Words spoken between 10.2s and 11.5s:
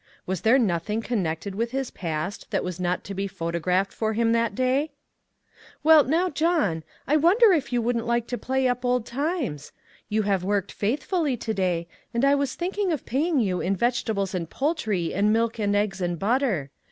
have worked faithfully